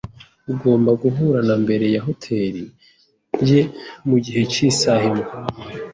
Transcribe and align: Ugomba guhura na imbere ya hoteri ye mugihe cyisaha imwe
Ugomba 0.51 0.91
guhura 1.01 1.39
na 1.47 1.53
imbere 1.59 1.85
ya 1.93 2.01
hoteri 2.07 2.63
ye 3.49 3.61
mugihe 4.09 4.41
cyisaha 4.51 5.03
imwe 5.09 5.25